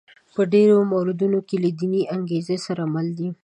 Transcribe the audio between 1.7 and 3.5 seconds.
دیني انګېزو سره مله دي.